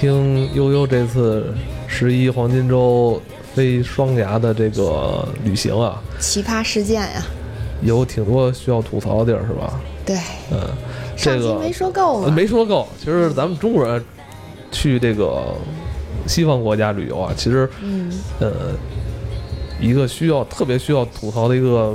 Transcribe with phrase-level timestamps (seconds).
[0.00, 1.52] 听悠悠这次
[1.86, 3.20] 十一黄金周
[3.54, 7.22] 飞双崖的这个旅行啊，奇葩事件呀、
[7.82, 9.78] 有挺多需要吐槽的地儿，是吧？
[10.06, 10.16] 对，
[10.50, 10.58] 嗯，
[11.14, 12.88] 这个没说够没说够。
[12.98, 14.02] 其实咱们中国人
[14.72, 15.54] 去这个
[16.26, 18.10] 西方国家旅游啊，其实嗯，
[18.40, 18.72] 呃，
[19.78, 21.94] 一个需要特别需要吐槽的一个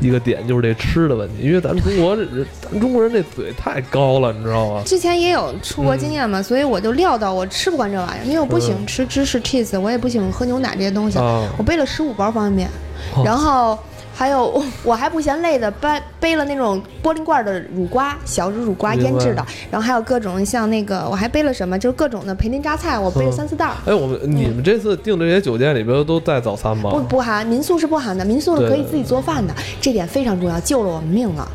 [0.00, 4.82] 一个点就是这吃的问题，因为咱们中国人，咱中国人这嘴太高了，你知道吗？
[4.84, 11.18] 之前也有出国经验嘛，所以我就料到我吃不惯这玩意儿，因为我不喜欢嗯吃芝士 cheese，我也不喜欢喝牛奶这些东西。
[11.18, 12.68] 啊，我背了十五包方便面，
[13.16, 13.78] 哦然后
[14.18, 23.74] 还有 我还不嫌累的背背了那种玻璃罐的乳瓜，小乳瓜腌制的，然后还有各种像那个我还背了什么，就是各种的培林榨菜，我背了嗯三四袋儿。
[23.86, 26.90] 哎，我们你们这次订这些酒店里边都带早餐吗？
[26.90, 31.48] 不不含，民宿是不含的，民宿是可以自己做饭的，这点非常重要，救了我们命了。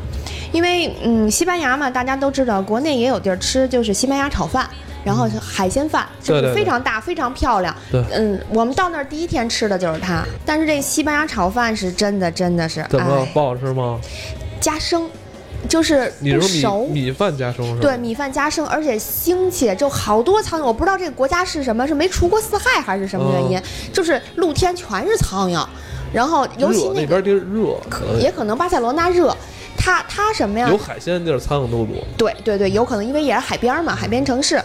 [0.50, 4.66] 因为嗯，西班牙嘛，大家都知道，国内也有地儿吃，就是西班牙炒饭，
[5.04, 7.74] 然后是海鲜饭，就是非常大、非常漂亮。
[7.92, 14.00] 对嗯，我们到那儿第一天吃的就是它，但是这西班牙炒饭是真的，真的是哎怎么不好吃吗？
[14.60, 15.08] 加生，
[15.68, 17.02] 就是你不熟米。
[17.02, 17.78] 米饭加生是吧？
[17.82, 25.62] 对，米饭加生，而且腥气，就好多苍蝇，我不知道这个国家是什么，是没除过四害还是什么原因，就是露天全是苍蝇，
[26.12, 29.36] 然后尤其那个边地儿热，可也可能巴塞罗那热，
[29.84, 30.78] 它它什么呀有？
[30.78, 31.96] 海鲜的地儿苍蝇都多。
[32.16, 34.58] 对对对，有可能因为也是海边儿嘛，海边城市，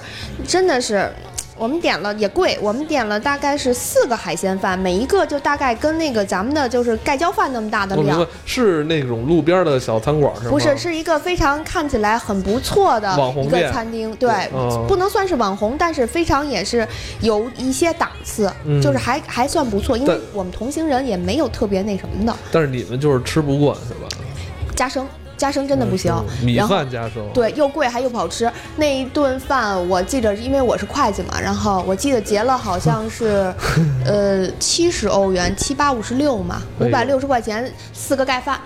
[0.47, 1.11] 真的是。
[1.57, 10.51] 我们点了也贵，我们点了大概是四个海鲜饭，每一个就大概跟那个咱们的就是盖浇饭那么大的量是那种路边的小餐馆是吗？
[10.51, 16.87] 不是，是一个非常看起来很不错的一个网红店餐厅，对，嗯不能算是网红，但是非常也是
[17.19, 24.07] 有一些档次，嗯就是还还算不错，因为我们同行人也没有特别那什么的，但是你们就是吃不惯是吧？
[24.79, 26.09] 加生加生真的不行，
[26.41, 27.21] 嗯米饭加生。
[27.33, 28.49] 对，又贵还又不好吃。
[28.77, 33.53] 那一顿饭我记着，因为我是会计嘛，然后我记得结了好像 是，
[34.05, 38.57] 呃，七十欧元，七八五十六嘛，五百六十块钱四个盖饭，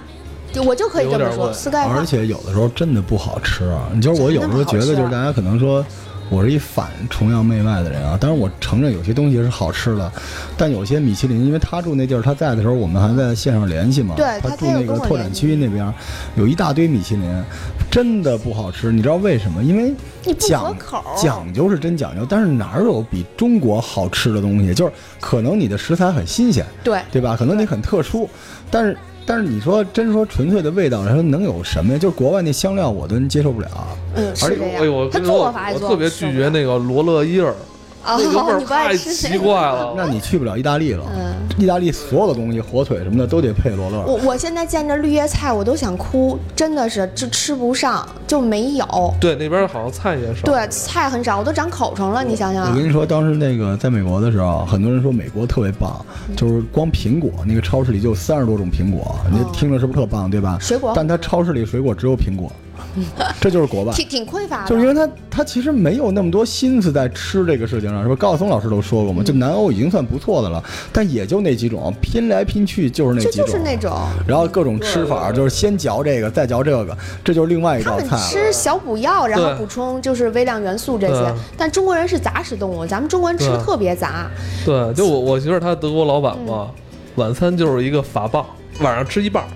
[0.53, 1.97] 就我就可以这么说，四盖饭。
[1.97, 3.90] 而且有的时候真的不好吃啊！
[3.91, 5.84] 你就是我有时候觉得，就是大家可能说
[6.30, 10.12] 我是一反崇洋媚外的人啊，当然我承认有些东西是好吃的，
[10.58, 15.94] 但有些米其林，因为他住那地儿，他在的时候我们还在线上联系嘛，对他住那个拓展区那边
[16.36, 17.44] 有一大堆米其林，
[17.92, 19.62] 真的不好吃，你知道为什么？
[19.64, 19.94] 因为
[20.40, 24.74] 讲口儿讲究是真讲究，但是哪儿有比中国好吃的东西？
[24.74, 27.36] 就是可能你的食材很新鲜，对，对吧？
[27.38, 28.28] 可能你很特殊，
[28.72, 32.00] 但是但是你说真说纯粹的味道来说，能有什么呀？
[32.00, 33.68] 就是国外那香料我都接受不了。
[34.16, 34.82] 嗯，而且是这样。
[34.82, 37.56] 哎呦，我跟你说，做法也做我特别拒绝那个罗勒叶儿，哦
[38.06, 39.94] 那个味儿你不爱太吃奇怪了。
[39.96, 41.03] 那你去不了意大利了。
[41.16, 44.03] 嗯意大利所有的东西，火腿什么的都得配罗勒。
[44.08, 49.13] 我我现在见着绿叶菜我都想哭，真的是这吃不上，就没有。
[49.19, 50.42] 对，那边好像菜也少。
[50.46, 52.75] 对，菜很少，我都长口疮了，你想想我。
[52.75, 56.03] 跟你说，当时那个在美国的时候，很多人说美国特别棒，
[56.36, 60.58] 就是光苹果，那个超市里就有三十多种苹果，你听着是不是特棒，对吧？
[60.59, 62.52] 水果但它超市里水果只有苹果，
[63.42, 63.94] 这就是国外。
[63.94, 68.16] 挺挺匮乏的，就是因为他他其实没有那么多心思在吃这个事情上，是吧？
[68.16, 73.92] 高晓松老师都说过嘛，就南欧已经算不错的了，但也就那几种，拼来拼去就是那就几种，就是那种。
[74.28, 78.30] 然后各种吃法，就是先嚼这个，再嚼这个，这就是另外一道菜了。
[78.30, 84.30] 吃小补药，然后补充就是微量元素这些，但中国人是杂食动物，咱们中国人吃的特别杂。
[84.66, 86.70] 对，就我我媳妇儿她德国老板嘛，
[87.16, 88.46] 晚餐就是一个法棒，
[88.80, 89.50] 晚上吃一半儿，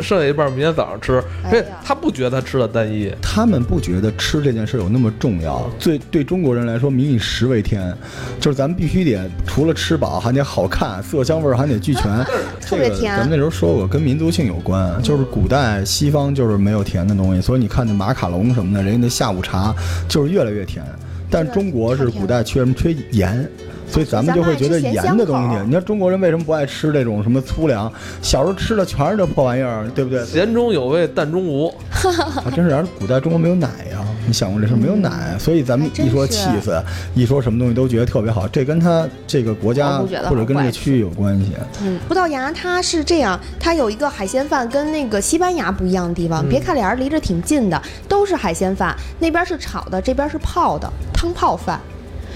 [0.00, 1.22] 剩下一半明天早上吃。
[1.50, 3.12] 这哎他不觉得他吃的单一。
[3.20, 7.96] 他们不觉得吃这件事有那么重要，最对中国人来说，民以食为天，
[8.40, 12.04] 就是咱们必须得除了吃饱，还得好看，色香味儿还得俱全。
[12.26, 19.74] 这个特别甜咱们那时候说过，跟民族性有关，就是古代西方就是没有甜的东西，所以你看那马卡龙什么的，人家那下午茶
[20.08, 20.84] 就是越来越甜。
[21.28, 23.50] 但中国是古代缺什么缺盐，
[23.88, 25.36] 所以咱们就会觉得盐的东。
[25.50, 27.92] 西你看中国人为什么不爱吃这种什么粗粮？
[28.22, 30.24] 小时候吃的全是这破玩意儿，对不对？
[30.24, 31.68] 咸中有味，淡中无。
[32.44, 36.82] 啊，真是，然后古代中国没有奶呀、你想过这事儿没有奶，所以咱们一说是 cheese，
[37.14, 41.52] 一说什么东西都觉得特别好，这跟他这个国家或者跟这个区域有关系。
[41.82, 51.80] 嗯，葡萄牙它是这样，它有一个海鲜饭跟那个西班牙不一样的地方，别看俩人离着挺近的，都是海鲜饭，那边是炒的，这边是泡的汤泡饭，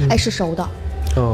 [0.08, 0.68] 哎是熟的，嗯，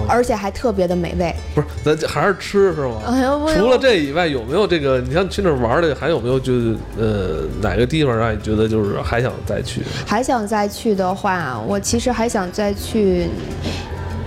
[0.09, 1.35] 而且还特别的美味。
[1.55, 3.01] 不是，咱还是吃是吗？
[3.07, 5.01] 哎呦除了这以外，有没有这个？
[5.01, 9.83] 你像去那儿玩的，还有没有就是呃哪个地方让你觉得就是还想再去？
[10.07, 13.29] 还想再去的话，我其实还想再去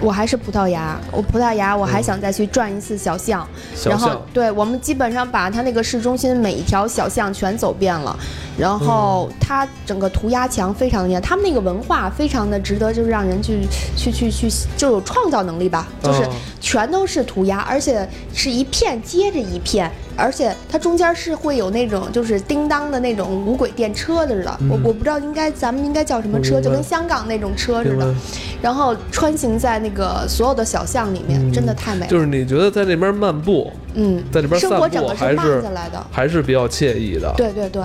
[0.01, 3.47] 我还是葡萄牙，我葡萄牙我还想再去转一次小巷，
[3.85, 8.17] 然后对我们基本上把它那个市中心每一条小巷全走遍了，
[8.57, 13.67] 然后它整个涂鸦墙非常厉害，他们那个文化非常的值得，就是让人去
[13.97, 14.47] 去去去
[14.77, 16.29] 就有创造能力吧，就是哦
[16.61, 19.91] 全都是涂鸦，而且是一片接着一片。
[20.19, 28.13] 而且它中间是会有那种就是叮当的那种无轨电车似的，我我不知道应该咱们应该叫什么车，就跟香港那种车似的，
[28.61, 32.07] 然后穿行在那个所有的小巷里面，真的太美了。
[32.07, 36.05] 就是你觉得在那边漫步，嗯，在那边生散步活整个是慢还是下来的。
[36.11, 37.33] 还是比较惬意的。
[37.37, 37.81] 对对对，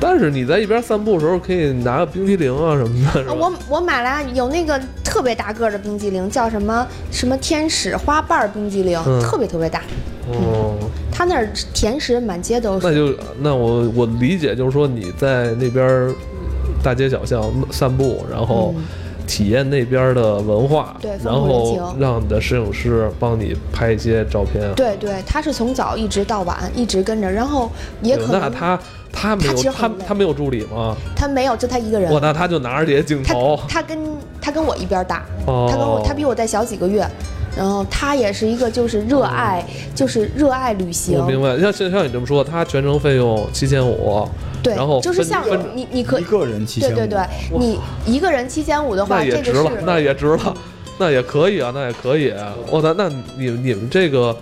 [0.00, 9.20] 但是你在一边散步的时候，可以拿个冰激凌啊什么的，我我买了有那个特别大个儿的冰激凌，叫什么什么天使花瓣儿冰激凌，嗯。
[9.20, 9.82] 特别特别大。
[10.28, 10.74] 哦，
[11.16, 12.86] 它那儿甜食满街都是。
[12.86, 16.14] 那就那我我理解就是说你在那边
[16.82, 18.82] 大街小巷散步，然后嗯
[19.26, 24.70] 体验那边的文化，对然后情让你的摄影师帮你拍一些照片。
[24.76, 27.70] 对对，他是从早一直到晚一直跟着，然后
[28.02, 28.78] 也可能那他
[29.10, 30.94] 他没有他他没有助理吗？
[31.16, 32.20] 他没有，就他一个人我，。
[32.20, 33.98] 那他就拿着这些镜头，他跟
[34.40, 37.04] 他跟我一边大，哦他跟我他比我再小几个月，
[37.56, 39.64] 然后他也是一个就是热爱
[39.94, 41.18] 就是热爱旅行。
[41.18, 41.58] 我，明白。
[41.58, 44.28] 像像像你这么说，他全程费用七千五，
[44.62, 47.26] 对，然后就是像分你你可一个人七千对对对，
[47.58, 50.56] 你一个人七千五的话，那也值这个是，了那也值了，
[50.98, 52.32] 那也可以啊，那也可以。
[52.70, 54.36] 我操，那你你们这个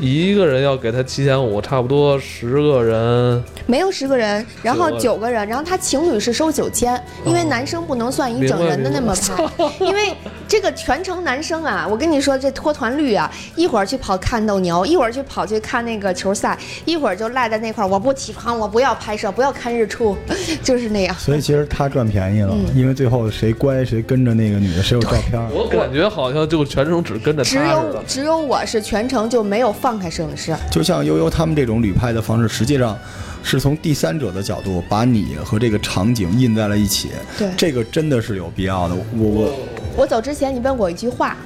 [0.00, 10.14] 一个人要给他七千五，差不多十个人，没有十个人，然后九个人，然后他情侣是收九千，因为男生不能算一整人的那么明拍， 因为
[10.52, 20.14] 这个全程男生啊，我跟你说这脱团率啊，一会儿去跑看斗牛，一会儿去跑去看那个球赛，一会儿就赖在那块儿，我不起床，我不要拍摄，不要看日出，
[20.62, 21.16] 就是那样。
[21.18, 25.42] 所以其实他赚便宜了，嗯因为最后谁乖谁跟着那个女的，谁有照片。
[25.50, 28.04] 我感觉好像就全程只跟着只他似有。
[28.06, 32.94] 只有我是全程就没有放开摄影师，就像悠悠他们这种旅拍的方式，实际上
[33.42, 37.08] 是从第三者的角度把你和这个场景印在了一起。
[37.38, 38.94] 对这个真的是有必要的。
[39.16, 39.58] 我我
[39.96, 41.36] 我走之前，你问过我一句话，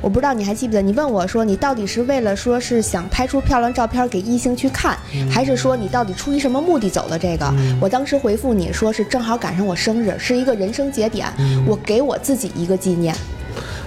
[0.00, 0.82] 我不知道你还记不记得？
[0.82, 4.96] 你问我说，你到底是为了说是想拍出漂亮照片给异性去看，
[5.30, 7.52] 还是说你到底出于什么目的走的这个？
[7.80, 11.26] 我当时回复你说是正好赶上我生日，是一个人生节点，
[11.66, 13.14] 我给我自己一个纪念，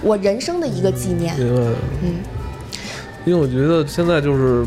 [0.02, 1.36] 我人生的一个纪念。
[1.38, 1.62] 明白。
[2.02, 2.14] 嗯，
[3.24, 4.64] 因为我觉得现在就是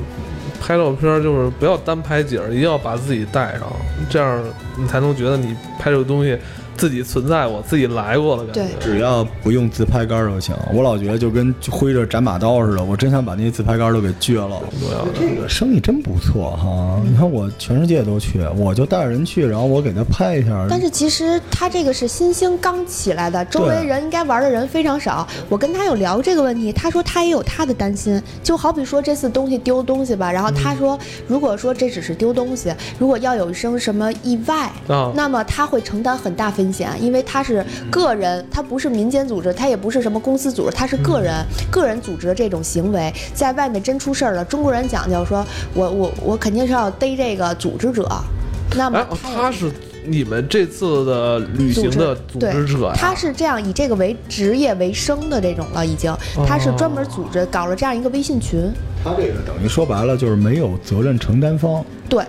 [0.59, 3.71] 拍照片，就是不要单拍景，一定要把自己带上，
[4.09, 4.44] 这样
[4.77, 6.37] 你才能觉得你拍这个东西
[6.81, 8.62] 自己存在过，自己来过的感觉。
[8.63, 10.56] 对只要不用自拍杆就行。
[10.74, 14.60] 我老觉得就跟挥着斩马刀似的，我真想把那些自拍杆都给撅了。
[14.80, 17.00] 重要这个生意真不错哈！
[17.07, 20.66] 你看我全世界都去，我就带着人去，然后我给他拍一下。
[20.68, 25.28] 但是其实他这个是新兴刚起来的，周围人应该玩的人非常少。
[25.50, 30.98] 我跟他有聊这个问题，他说他也有他的担心，就好比说这次东西丢东西吧，然后他说，
[31.28, 41.33] 如果说这只是丢东西，如果要有一生什么意外，啊那么他会承担很大风险，因为他是个人，他不是民间组织，他也不是什么公司组织，他是个人，
[41.71, 48.07] 个人组织的这种行为，在外面真出事儿了，中国人讲究说，我我我肯定是要逮这个组织者。
[48.75, 49.69] 那么他是
[50.06, 52.94] 你们这次的旅行的组织者呀？
[52.95, 56.16] 他是这样以这个为职业为生的这种了，已经，
[56.47, 58.71] 他是专门组织搞了这样一个微信群，
[59.04, 61.83] 他这个等于说白了就是没有责任承担方。
[62.07, 62.23] 对，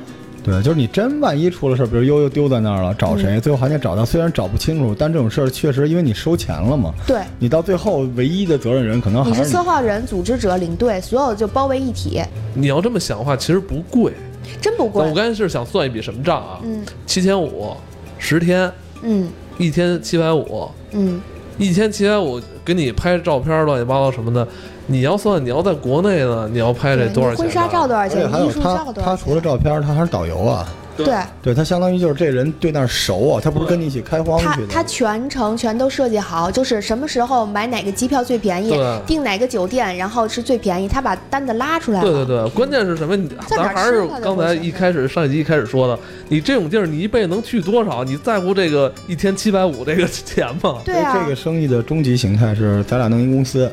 [0.44, 3.40] 对，就是你真万一出了事儿，比如悠悠丢在那儿了，找嗯谁？
[3.40, 12.20] 最后还得找到，虽然找不清楚，但这种事儿确实因为你收钱了嘛，对，你到最后唯一的责任人可能还你是是策划人、组织者、领队，所有就包为一体，
[12.54, 14.12] 你要这么想的话，其实不贵。
[14.61, 15.14] 真不贵我。
[15.14, 16.58] 刚才是想算一笔什么账啊？
[16.64, 17.76] 嗯七千五，
[18.18, 18.70] 十天，
[19.02, 21.20] 嗯一天七百五，嗯，
[21.58, 24.46] 一天七百五，给你拍照片乱七八糟什么的，
[24.86, 27.38] 你要算你要在国内呢，你要拍这，多少钱？
[27.38, 28.28] 婚纱照多少钱？
[28.30, 29.40] 还有艺术他照多少他除了？
[29.40, 30.68] 照片，他还是导游啊。
[30.94, 31.06] 对。
[31.42, 34.66] 对他相当于就是这人对那儿熟啊，他不是跟你一起开荒去的。
[34.68, 42.04] 他他全程全都设计好，就是什么时候买哪个机票最便宜，订哪个酒店，然后是最便宜，他把单子拉出来了。
[42.04, 43.16] 对对对，关键是什么？
[43.46, 45.98] 咱还是刚才一开始上一集一开始说的，
[46.28, 48.04] 你这种地儿你一辈子能去多少？
[48.04, 50.80] 你在乎这个一天七百五这个钱吗？
[50.84, 53.70] 对啊，这个生意的终极形态是咱俩弄一公司，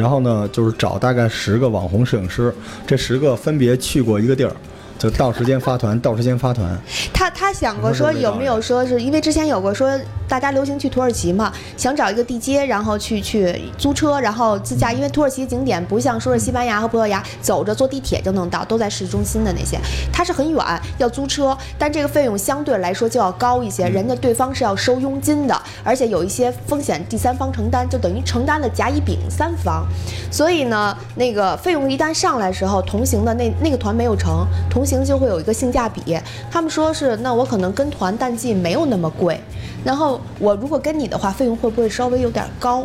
[0.00, 2.52] 然后呢就是找大概十个网红摄影师，
[2.86, 4.56] 这十个分别去过一个地儿，
[5.00, 6.78] 就到时间发团，到时间发团。
[7.10, 19.78] 他他想过说有没有说是因为之前有过说大家流行去土耳其嘛，想找一个地接，然后去去租车，然后自驾，因为土耳其景点不像说是西班牙和葡萄牙走着坐地铁就能到，都在市中心的那些，
[20.12, 20.62] 它是很远，
[20.98, 29.86] 要租车，但这个费用相对来说就要高一些，人家对方是要收佣金的，而且有一些风险第三方承担，就等于承担了甲乙丙三方，
[30.30, 36.02] 所以呢，那个费用一旦上来时候，同行的那那个团没有成，同行就会有一个性价比，
[36.50, 39.40] 他们说是那我可能跟团淡季没有那么贵，
[39.84, 42.84] 然后我如果跟你的话，费用会不会稍微有点高？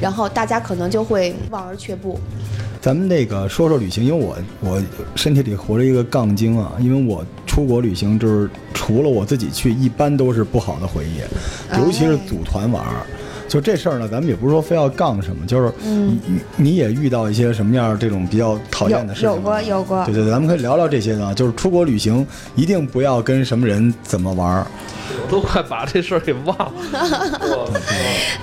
[0.00, 2.20] 然后大家可能就会望而却步。
[2.80, 4.82] 咱们那个说说旅行，因为我我
[5.16, 11.18] 身体里活着一个杠精啊，因为我出国旅行就是除了我自己去，一般都是不好的回忆，
[11.76, 13.02] 尤其是组团玩儿。
[13.48, 21.34] 就这事儿呢，咱们也不是说非要杠什么，就是你你你也遇到一些什么样儿这种比较讨厌的事情有有过有过对对对，咱们可以聊聊这些呢。
[21.34, 24.66] 就是出国旅行一定不要跟什么人怎么玩儿。
[25.10, 26.72] 我都快把这事儿给忘了。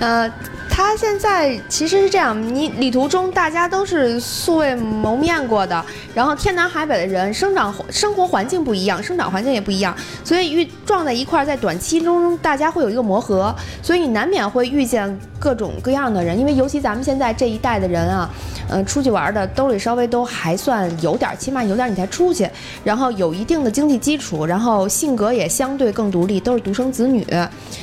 [0.00, 0.32] 呃，
[0.76, 5.82] 他现在其实是这样，你旅途中大家都是素未谋面过的，
[6.14, 18.30] 然后天南海北的人，生长生活环境不一样，生长环境也不一样，所以遇撞在一块儿，在短期中大家会有一个磨合，所以你难免会遇见各种各样的人，因为尤其咱们现在这一代的人啊，
[18.68, 22.46] 呃，出去玩的兜里稍微都还算有点，起码有点你才出去，
[22.84, 27.26] 然后有一定的经济基础，然后性格也相对更独立，都是独生子女，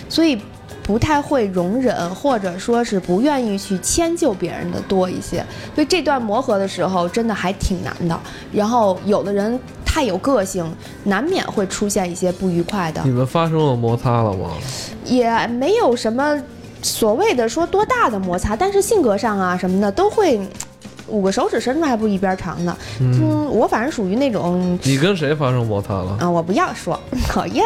[0.07, 0.39] 所以
[0.83, 5.43] 不太会容忍，或者说是不愿意去迁就别人的多一些。
[5.73, 8.19] 所以这段磨合的时候，真的还挺难的。
[8.51, 10.69] 然后有的人太有个性，
[11.05, 14.51] 难免会出现一些不愉快的你，们发生了摩擦了吗？
[15.05, 16.37] 也没有什么
[16.81, 20.39] 所谓的说多大的摩擦，但是性格上啊什么的都会。
[21.13, 26.17] 五个手指伸出来还不一边长呢，嗯，我反正属于那种你跟谁发生摩擦了？
[26.19, 27.63] 啊，我不要说，讨厌。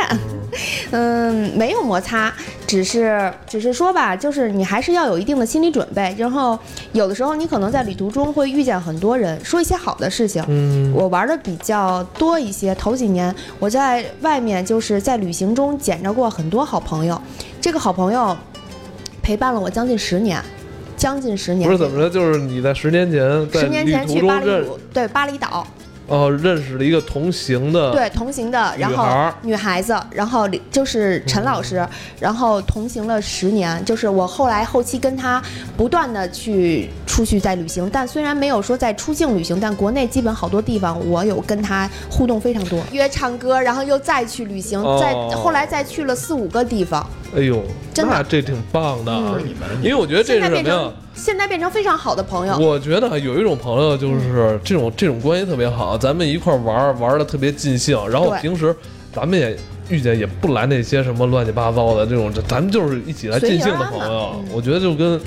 [0.92, 2.34] 嗯，没有摩擦，
[2.66, 6.14] 只是只是说吧，就是你还是要有一定的心理准备。
[6.18, 6.58] 然后
[6.92, 10.44] 有的时候你可能在旅途中会遇见很多人，说一些好的事情。
[10.48, 17.22] 嗯，我玩的比较多一些，头几年我在外面就是在旅行中捡着过很多好朋友，
[17.62, 18.36] 这个好朋友
[19.22, 20.42] 陪伴了我将近十年，
[20.98, 21.70] 将近十年。
[21.70, 25.68] 不是怎么着，就是你在十年前在十年前去巴中认厘岛，对巴厘岛，
[26.08, 31.88] 哦认识了一个同行的，对同行的，然后女孩子，然后就是陈老师，
[32.20, 35.42] 然后同行了十年，就是我后来后期跟他
[35.76, 44.98] 不断的去出去在旅行，但虽然没有说在出境旅行，但国内基本好多地方我有跟他互动非常多，约唱歌，然后又再去旅行，哦。
[45.02, 47.62] 再后来再去了四五个地方，哎呦，
[47.96, 49.44] 那这挺棒的，嗯。
[49.82, 50.92] 因为我觉得这是什么呀？
[51.14, 58.76] 现在变成非常好的朋友，我觉得有一种朋友就是这种这种关系特别好，咱们一块儿玩儿玩的特别尽兴，然后平时
[59.12, 59.58] 咱们也
[59.90, 65.20] 遇见也不来那些什么乱七八糟的这种，咱们就是一起来尽兴的朋友我觉得就跟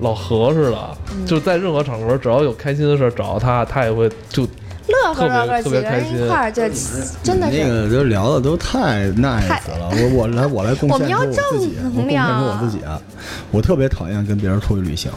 [0.00, 4.44] 老何似的，就是在任何场合只要有开心的事儿找到他，他也会就
[4.86, 6.62] 乐呵乐呵，特别几个人特别开心一块儿就
[7.22, 7.68] 真的那。
[7.68, 9.48] 个就聊的都太 nice
[9.78, 13.00] 了，我我来我来贡我们要献出我自己，我贡献出我自己啊！
[13.50, 15.10] 我特别讨厌跟别人出去旅行，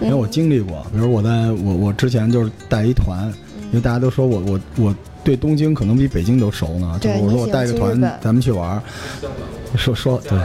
[0.00, 3.32] 因为我经历过，比如我在我我之前就是带一团，
[3.70, 8.80] 因为大家都说我我我对东京可能比北京都熟呢，就是我说我带个团咱们去玩，
[9.76, 10.38] 说说对。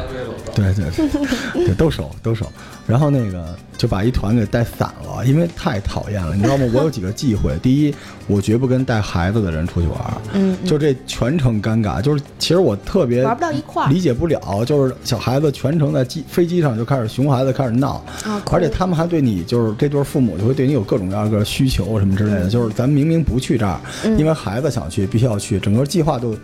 [0.60, 1.08] 对对
[1.54, 2.46] 对，对都熟都熟。
[2.86, 6.66] 然后那个就把一团给带散了，因为太讨厌了，你知道吗？
[6.74, 7.94] 我有几个忌讳，第一，
[8.28, 12.02] 我绝不跟带孩子的人出去玩儿，嗯，就这全程尴尬。
[12.02, 22.50] 就是其实我特别玩不到一块儿理解不了，就是小孩子全程在机飞机上就开始熊孩子开始闹，啊，而且他们还对你就是这对父母就会对你有各种各样的需求什么之类的。
[22.50, 26.36] 就是咱明明不去这儿，嗯因为孩子想去，必须要去，整个计划都，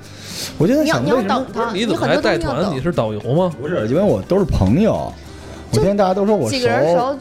[0.59, 2.71] 我觉得你要你要想为什么等他，你怎么还带团？
[2.71, 2.85] 你。
[2.85, 3.51] 是导游吗？
[3.59, 5.11] 不是，因为我都是朋友。
[5.71, 6.57] 我天大家都说我熟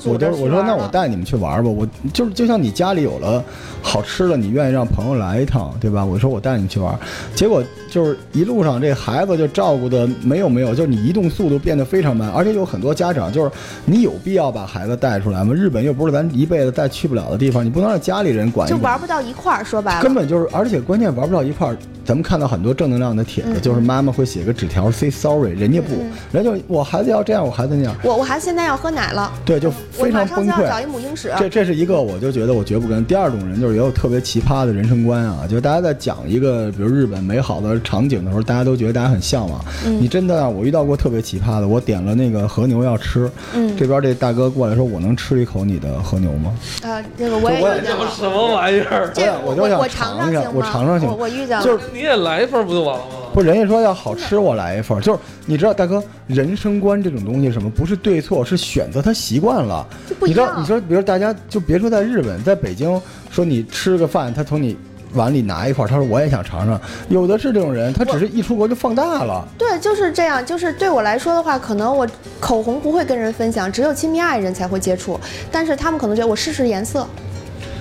[0.05, 1.69] 我就我说那我带你们去玩吧。
[1.69, 3.43] 我就是就像你家里有了
[3.83, 6.05] 好吃的，你愿意让朋友来一趟，对吧？
[6.05, 6.97] 我说我带你们去玩，
[7.35, 7.61] 结果
[7.94, 13.50] 就是一路上这孩子就照顾的没有没有，就是你移动速度变得非常慢，而且有很多家长就是
[13.84, 15.54] 你有必要把孩子带出来吗？
[15.54, 18.68] 日本又不是咱一辈子再去不了的地方，你不能让家里人管。
[18.68, 21.76] 就玩不到一块儿，说白了，根本就是，而且关键玩不到一块儿。
[22.04, 25.94] 咱们看到很多正能量的帖子，嗯就是妈妈会写个纸条 say sorry，人家不，
[26.32, 27.96] 人家就我孩子要这样，我孩子那样。
[28.02, 30.86] 我我孩子现在要喝奶了，对，就我非常崩马上就要找溃一。
[30.86, 31.32] 母婴室。
[31.38, 33.02] 这这是一个，我就觉得我绝不跟。
[33.06, 39.64] 第二种人就是也有特别奇葩的人生观啊，就大家在讲一个比如日本美好的场景的时候，大家都觉得大家很向往。
[39.87, 46.53] 嗯你真的啊，我遇到过特别奇葩的，我点了那个和牛要吃，嗯这边这大哥过来说，我能吃一口你的和牛吗？
[46.83, 48.07] 呃，这个我也我也遇见过。
[48.09, 49.11] 什么玩意儿？
[49.14, 50.55] 这个我就想尝尝一下行吗？
[50.57, 51.62] 我尝尝行我我遇见了。
[51.62, 53.11] 就是你也来一份不就完了吗？
[53.35, 55.00] 不，人家说要好吃，我来一份。
[55.00, 59.03] 就是你知道，大哥，人生观这种东西，什么不是对错，是选择。
[59.03, 63.00] 他习惯了，就不一你知道，你说，比如大家就别说在日本，在北京，
[63.31, 64.76] 说你吃个饭，他从你
[65.14, 66.80] 碗里拿一块，他说我也想尝尝。
[67.09, 69.47] 有的是这种人，他只是一出国就放大了。
[69.56, 70.44] 对，就是这样。
[70.44, 72.06] 就是对我来说的话，可能我
[72.40, 75.18] 口红不会跟人分享，只有亲密爱人才会接触。
[75.50, 77.00] 但是他们可能觉得我试试颜色，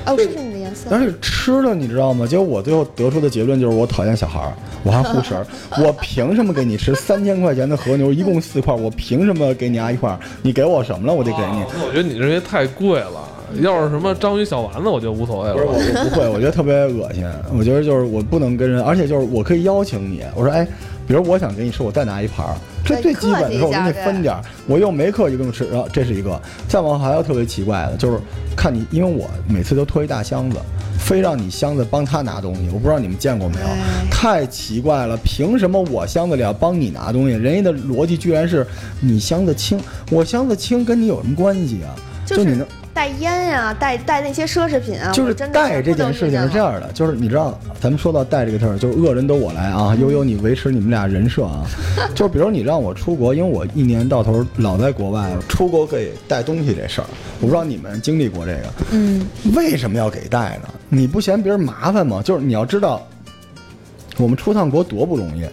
[0.05, 0.87] 哦，我试试你的颜色。
[0.89, 2.25] 但是吃了，你知道吗？
[2.25, 5.45] 结果我最后得出的结论就是，我讨厌小孩儿，我还护食儿。
[5.83, 8.73] 我凭什么给你吃三千块钱的和牛，一共四块？
[8.73, 10.17] 我凭什么给你压一块？
[10.41, 11.13] 你给我什么了？
[11.13, 11.67] 我得给你啊。
[11.85, 13.27] 我觉得你这些太贵了。
[13.61, 15.79] 要是什么章鱼小丸子，我就无所谓不是我，了。
[15.79, 17.25] 我不会，我觉得特别恶心。
[17.57, 20.65] 我觉得就是我不能跟人，而且就是我可以邀请你，我说哎，
[21.07, 26.39] 比如我想给你吃，我再拿一盘儿，这最基本的时候我给你分点儿，我又没客气跟你吃，然后这是一个。
[26.67, 28.19] 再往后还有特别奇怪的，就是
[28.55, 30.57] 看你，因为我每次都拖一大箱子，
[30.99, 33.77] 非让你箱子帮他拿东西，我不知道你们见过没有哎，
[34.09, 37.35] 太奇怪了，凭什么我箱子里要帮你拿东西？
[37.35, 38.65] 人家的逻辑居然是
[38.99, 39.79] 你箱子轻，
[40.09, 41.93] 我箱子轻跟你有什么关系啊？
[42.25, 42.65] 就是你能。
[42.93, 46.73] 带烟呀、带带那些奢侈品啊，就是带这件事情是这样。
[46.79, 51.65] 的，就是你知道，咱们说到带这个事儿，就是恶人都我来啊，悠悠你维持你们俩人设啊，
[52.13, 57.07] 就是比如你让我出国，因为我一年到头老在国外，出国可以带东西这事儿，
[57.41, 60.69] 我不知道你们经历过这个，嗯，为什么要给带呢？
[60.89, 62.21] 你不嫌别人麻烦吗？
[62.23, 63.01] 就是你要知道。
[64.17, 65.43] 我们出趟国多不容易，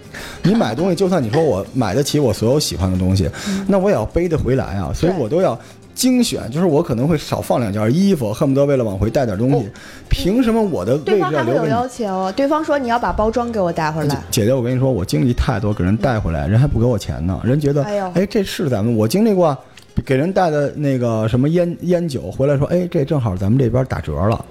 [0.43, 3.27] 你买东西，就算你说我买得起我所有喜欢的东西，
[3.67, 5.59] 那我也要背得回来啊，所以我都要
[6.01, 9.69] 精选，就是我可能会少放两件衣服，恨不得为了往回带点东西。
[10.09, 14.17] 凭什么我的位置对方还会有要求，对方说你要把包装给我带回来。
[14.31, 19.59] 姐姐，我跟你说，我经历太多，给人带回来，人还不给我钱呢，人觉得，哎呦哎，这是咱们，我经历过啊，
[20.07, 24.43] 给人带的那个什么烟烟酒回来说，哎，这正好咱们这边打折了，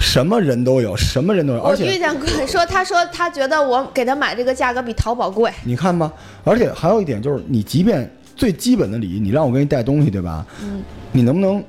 [0.00, 5.52] 什么人都有，什么人都有，我而且遇见过，说他说他觉得我给他买这个价格比淘宝贵。
[5.62, 10.46] 你看吧，而且还有一点就是，你即便最基本的礼仪，你让我给你带东西，对吧？
[10.62, 10.82] 嗯，
[11.12, 11.62] 你能不能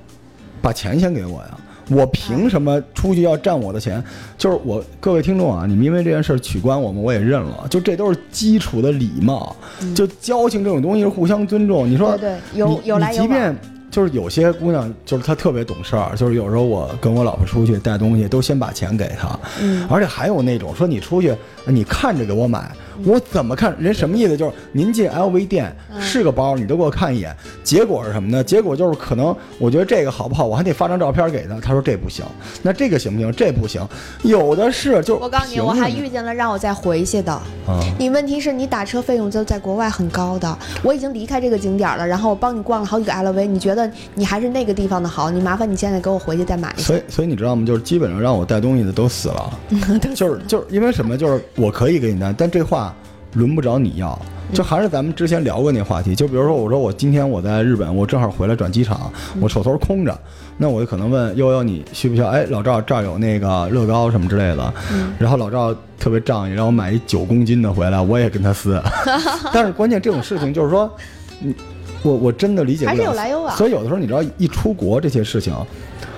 [0.62, 1.58] 把钱先给我呀？
[1.90, 4.01] 我凭什么出去要占我的钱？
[4.38, 7.68] 就是我各位听众啊，你们因为这件事儿取关我们，我也认了。
[7.70, 9.54] 就这都是基础的礼貌，
[9.94, 11.90] 就交情这种东西是互相尊重。
[11.90, 12.18] 你说
[12.53, 13.53] 有你有来有往你即便
[13.92, 19.38] 就是有些姑娘，就是她特别懂事儿，就是有时候我跟我老婆出去带东西，都先把钱给她。
[19.62, 22.72] 嗯，而且还有那种说你出去，你看着给我买，
[23.06, 23.75] 我怎么看？
[23.77, 24.38] 人什么意思？
[24.38, 27.36] 就是您进 LV 店嗯是个包，你都给我看一眼。
[27.64, 28.44] 结果是什么呢？
[28.44, 32.24] 结果就是可能我觉得这个好不好，我还得发张照片给她，她说这不行，
[32.62, 33.32] 那这个行不行？
[33.34, 33.86] 这不行。
[34.24, 37.32] 有的是，就我告诉你，我还遇见了让我再回去的。
[37.34, 43.80] 啊，你问题是你打车费用就在国外很高的，我已经离开这个景点了，然后我帮你逛了好几个 LV，你觉得
[44.15, 46.87] 你还是那个地方的好，你麻烦你现在给我回去再买一下。
[46.87, 47.65] 所以所以你知道吗？
[47.65, 49.59] 就是基本上让我带东西的都死了，
[50.15, 51.17] 就是就是因为什么？
[51.17, 52.94] 就是我可以给你带，但这话
[53.33, 54.20] 轮不着你要。
[54.53, 60.20] 就还是咱们之前聊过那话题，就比如说我说我今天我在日本，我正好回来转机场，我手头空着，
[60.57, 62.27] 那我就可能问悠悠你需不需要？
[62.27, 64.74] 哎，老赵这儿有那个乐高什么之类的，
[65.17, 68.77] 然后老赵特别仗义，让我买一九公斤的回来，我也跟他撕。
[69.53, 70.94] 但是关键这种事情就是说，
[71.39, 71.55] 你
[72.03, 75.53] 我我真的理解不了，还是有来有往所以有的时候你知道一出国这些事情，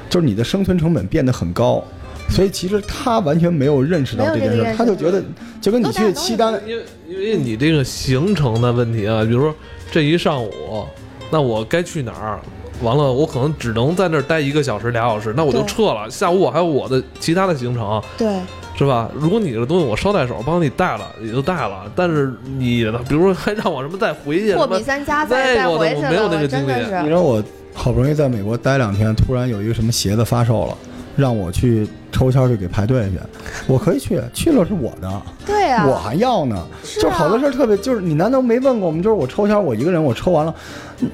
[0.09, 1.83] 就是你的生存成本变得很高。
[2.29, 5.21] 所以其实他完全没有认识到这件事他就觉得
[5.61, 9.53] 就跟你去西西单，因为因为你这个行程的问题啊，比如说
[9.91, 10.49] 这一上午，
[11.29, 12.39] 那我该去哪儿？
[12.81, 16.09] 完了，我可能只能在那儿待一个小时、俩小时，那我就撤了。
[16.09, 18.39] 下午我还有我的其他的行程，对，
[18.75, 19.09] 是吧？
[19.13, 21.83] 如果你的东西我捎带手帮你带了，也就带了。
[21.95, 27.03] 但是你比如说还让我什么再回去，货比三家再再那个我回去没有那个经历真的是。
[27.03, 30.77] 你让我好不容易在美国待两天，突然有一个什么鞋子发售了，
[31.15, 33.19] 让我去抽签去给排队去，
[33.67, 36.65] 我可以去，去了是我的，对啊，我还要呢。
[36.83, 39.01] 是啊就好多事儿特别，就是你难道没问过我们？
[39.01, 40.53] 就是我抽签，我一个人我抽完了，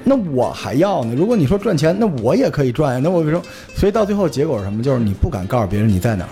[0.04, 1.13] 那我还要呢。
[1.15, 3.02] 如果你说赚钱，那我也可以赚呀。
[3.04, 3.41] 那我为什么？
[3.76, 4.82] 所以到最后结果是什么？
[4.82, 6.30] 就是你不敢告诉别人你在哪儿。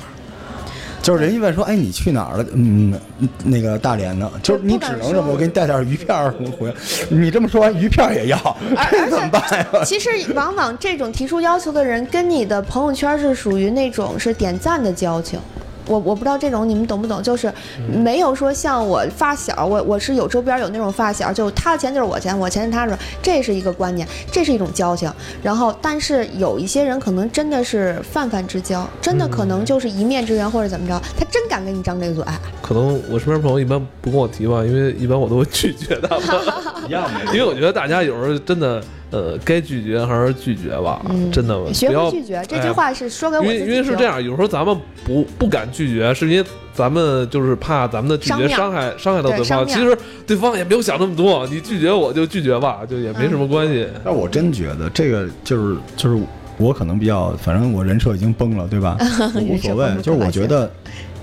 [1.07, 2.45] 就是人一问说，哎，你去哪儿了？
[2.53, 2.93] 嗯，
[3.45, 4.29] 那个大连呢。
[4.43, 6.75] 就是你只能这么，我给你带点鱼片儿回来。
[7.07, 8.37] 你这么说完，鱼片儿也要，
[8.75, 9.65] 而这怎么办呀？
[9.85, 15.39] 其实往往这种提出要求的人，跟你的朋友圈是属于那种是点赞的交情。
[15.87, 17.51] 我我不知道这种你们懂不懂，就是
[17.87, 25.11] 没有说像我发小，我我是有周边有那种发小，就他的钱就是我钱，我钱是他的，这是一个观念，这是一种交情。
[25.41, 32.23] 然后，但是有一些人可能真的是泛泛之交，真的可能就是一面之缘或者怎么着，他真敢跟你张这个嘴。
[32.61, 36.25] 可能我身边朋友一般不跟我提吧，因为一般我都会拒绝他们，
[36.87, 37.33] 一样的。
[37.33, 38.83] 因为我觉得大家有时候真的。
[39.09, 42.43] 呃，该拒绝还是拒绝吧，真的学会拒绝。
[42.47, 49.65] 这句话是说给我因为因为是这样，有时候咱们不不敢拒绝，是因为咱们就是怕咱们的拒绝伤害伤害到对方。
[49.65, 53.87] 其实对方也没有想那么多，你拒绝我就拒绝吧，就也没什么关系。
[54.03, 56.21] 但我真觉得这个就是就是
[56.57, 58.97] 我可能比较，反正我人设已经崩了，对吧？
[59.39, 60.69] 无所谓，就是我觉得。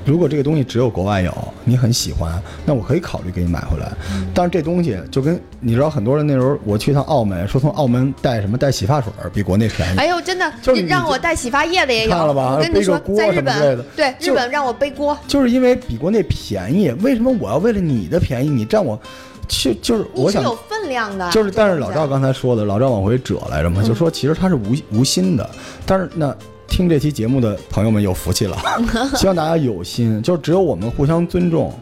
[0.05, 1.33] 如果这个东西只有国外有，
[1.65, 3.91] 你很喜欢，那我可以考虑给你买回来。
[4.35, 9.99] 但是这东西就跟你知道，很多人那时候我去趟澳门，说从澳门带什么带洗发水比国内便宜。
[9.99, 12.11] 哎呦，真的，就是让我带洗发液的也有。
[12.11, 12.59] 看了吧？
[12.61, 16.91] 跟你说，在日本，对日本让我背锅，就是因为比国内便宜。
[17.01, 18.99] 为什么我要为了你的便宜，你占我？
[19.47, 21.31] 去就是我想有分量的。
[21.31, 25.49] 就是，但是老赵刚才说的，老赵往回折来着嘛，就说其实他是无无心的，
[25.87, 26.35] 但是那。
[26.75, 28.59] 听这期节目的朋友们有福气了，
[29.15, 31.73] 希望大家有心，就是只有我们互相尊重，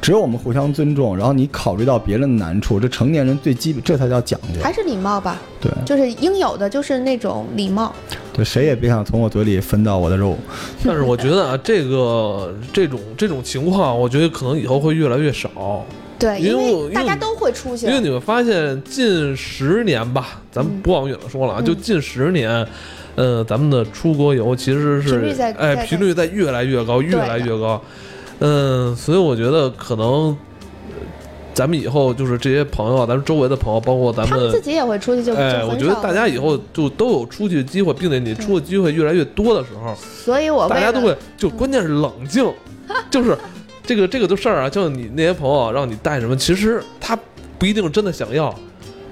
[0.00, 5.36] 只有我们互相尊重，然后你考虑到别人的难处，这成年人最基本，这才叫讲究，还是礼貌吧？
[5.60, 7.94] 对，就是应有的，就是那种礼貌。
[8.32, 10.34] 对，谁也别想从我嘴里分到我的肉。
[10.82, 15.84] 但是我觉得啊，这个这种这种情况，我觉得可能以后会越来越少。
[16.18, 17.88] 对，因为大家都会出现。
[17.88, 22.66] 因为你们发现近十年吧，咱们不往远了说了啊，就近十年。
[23.14, 27.82] 呃，咱们的出国游其实是哎，频率在越来越高，越来越高。
[28.38, 30.36] 嗯，所以我觉得可能
[31.52, 42.48] 咱们以后就是这些朋友，咱们周围的朋友，包括咱们，自己也会出去，就哎，我觉得大家以后就都有出去的机会，并且你出的机会越来越多的时候，所以我大家都会就关键是冷静，
[43.10, 43.36] 就是
[43.88, 47.18] 这个这个的事儿啊，就你那些朋友让你带什么，其实他
[47.58, 48.54] 不一定真的想要。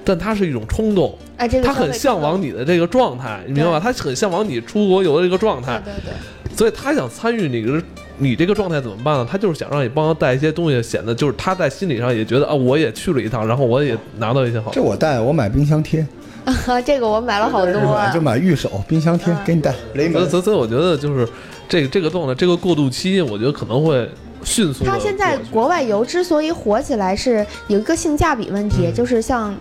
[0.05, 3.79] 但他是一种冲动，哎，这个他很向往你的这个状态，你明白吧？
[3.79, 6.55] 他很向往你出国游的这个状态，对对。
[6.55, 7.83] 所以他想参与你的，
[8.19, 9.27] 你这个状态怎么办呢？
[9.29, 14.71] 他就是想让你帮他带一些东西，显得就是他在心理上也觉得啊，我也去了一趟，然后我也拿到一些好。
[14.71, 16.07] 这我带，我买冰箱贴，
[16.45, 17.73] 啊 这个我买了好多，
[18.13, 19.73] 就买玉手冰箱贴给你带。
[19.93, 21.27] 所以所以我觉得就是
[21.67, 24.09] 这个这个状态，这个过渡期，我觉得可能会
[24.47, 24.83] 迅速。
[24.85, 29.53] 它现在国外游之所以火起来，是有一个性价比问题，就是像。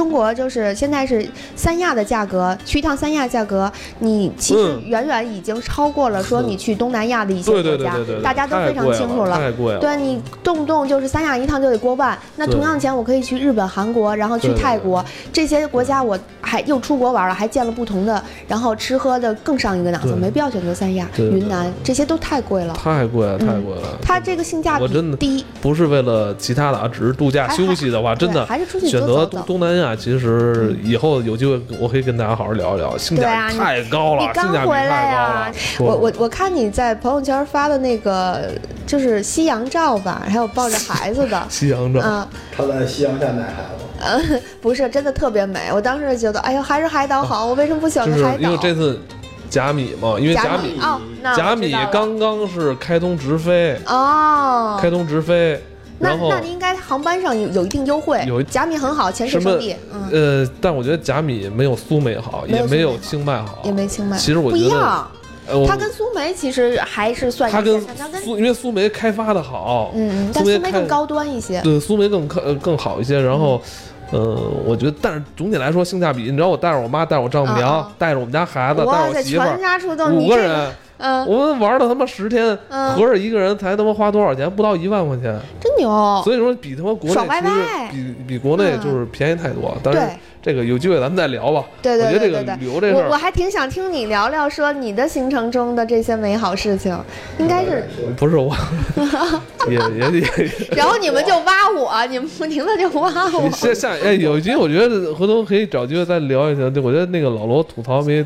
[0.00, 9.36] 中国就是现在是三亚的价格，去一趟三亚价格，你其实远远已经超过了说你去东南亚的一些国家，大家都非常清楚了。
[9.36, 23.98] 太贵了，对你动不动就是三亚一趟就得过万，那同样钱我可以去日本、韩国，然后去泰国这些国家，我还又出国玩了，还见了不同的，然后吃喝的更上一个档次，没必要选择三亚、云南这些都太贵了，太贵了，太贵了。
[24.00, 29.89] 它这个性价比低，不是为了其他的啊，只是度假休息的话，真的还是出去选择东东南亚。
[29.90, 35.52] 啊，其实以后有机会，我可以跟大家好好聊一聊，性价比太高了，性价比太高了。
[35.80, 38.52] 我我我看你在朋友圈发的那个
[38.86, 43.84] 就是夕阳照吧，还有抱着孩子的 夕阳照，啊，他在夕阳下奶孩子，
[44.30, 45.70] 嗯， 不是，真的特别美。
[45.72, 48.38] 我当时觉得，哎呦，还是海岛好，我为什么不喜欢海岛？
[48.38, 49.00] 因为这次
[49.48, 51.00] 贾米嘛，因为贾米哦，
[51.36, 55.60] 甲米刚刚是开通直飞哦，开通直飞。
[56.02, 59.76] 那那您应该航班上有有一定优惠，有甲米很好，潜水圣地。
[60.10, 64.16] 呃，但我觉得甲米没有苏梅好，也没有清迈好，也没清迈。
[64.16, 65.10] 其实我觉得不一样，
[65.68, 67.78] 它跟苏梅其实还是算它跟
[68.24, 73.20] 苏，因为苏梅开发的好，嗯，但苏梅更高端一些，对，苏梅更更更好一些。
[73.20, 73.60] 然后，
[74.10, 74.34] 呃，
[74.64, 80.72] 我觉得，但是总体来说性价比，你知道，我带着我妈，带着我丈母娘，带着我们家孩子，带着我媳妇儿，五个人。
[81.00, 84.48] 嗯，我们玩了他妈十天，合着一个人才他妈花多少钱？
[84.50, 85.88] 不到一万块钱，真牛！
[86.22, 87.26] 所以说比他妈国内
[87.90, 89.76] 其实比比国内就是便宜太多。
[89.82, 90.00] 但是
[90.42, 91.64] 这个有机会咱们再聊吧。
[91.82, 96.98] 对对对对对，旅游这事儿，我我还挺想听你聊聊说你的行程中的这些美好事情，
[97.38, 98.54] 应该是不是我，
[99.68, 100.50] 也也 也。
[100.76, 103.50] 然后你们就挖我，你们不停的就挖我。
[103.50, 106.68] 下下哎，有机会我觉得回头可以找机会再聊一下。
[106.70, 108.24] 对，我觉得那个老罗吐槽没。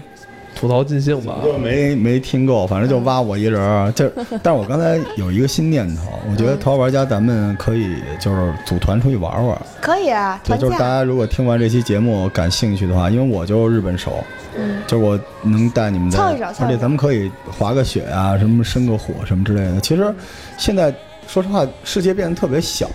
[0.65, 3.93] 吐槽尽兴吧，就没没听够，反正就挖我一人儿。
[3.93, 4.11] 就，
[4.43, 9.61] 但是我刚才有一个新念头，我觉得淘宝玩家咱们可以就是组团出去玩玩。
[9.83, 14.25] 可以啊，对，就是大家如果听完这期节目感兴趣的话，因为我就日本熟，
[14.57, 19.79] 嗯，就我能带你们的，而且咱们可以滑个雪啊，什么生个火什么之类的。
[19.83, 20.15] 其实
[20.57, 20.91] 现在
[21.29, 22.89] 说实话，世界变得特别小，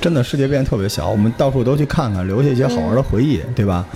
[0.00, 1.10] 真的世界变得特别小。
[1.10, 3.86] 我们到处都去看看，留下一些好玩的回忆，对吧？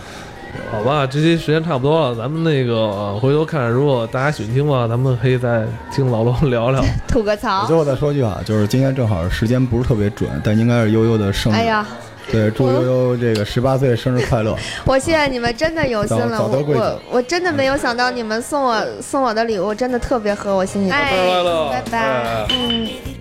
[0.70, 6.82] 好吧，这期时间差不多了，咱们那个呃回头看，如果大家喜欢听的话，咱们可以再听老罗聊聊。
[7.08, 7.76] 吐个我槽最。
[7.76, 11.56] 后再说句啊，就是今天正好时间不是特别准，但应该是悠悠的生日。
[11.56, 11.86] 哎呀，
[12.30, 14.56] 对，祝悠悠这个十八岁生日快乐！
[14.84, 16.46] 我谢谢你们，真的有心了。
[16.46, 20.90] 我我我真的没有想到你们送我送我的礼物，真的特别合我心意。
[20.90, 22.46] 哎生日快乐拜拜哎。
[22.50, 23.15] 嗯。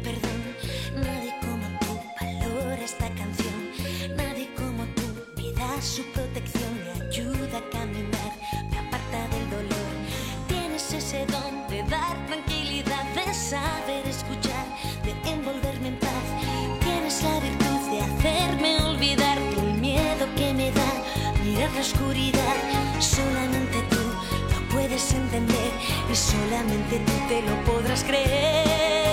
[26.15, 29.04] Solamente tú te lo podrás creer.